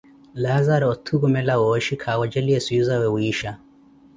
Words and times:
Laazaru 0.43 0.85
otukhumela 0.93 1.53
wooshi 1.61 1.95
kha 2.01 2.11
wejeleeni 2.19 2.63
swiizawe 2.65 3.07
wiisha. 3.15 3.51